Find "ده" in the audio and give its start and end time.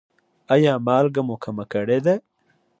2.05-2.15